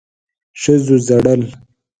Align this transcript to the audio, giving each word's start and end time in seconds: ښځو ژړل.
ښځو 0.61 0.95
ژړل. 1.05 1.41